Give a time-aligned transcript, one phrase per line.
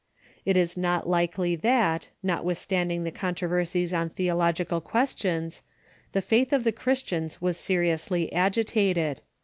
[0.45, 5.61] It is not likely that, notwithstanding the con troversies on theological questions,
[6.13, 9.21] the faith of the Christians was seriously agitated.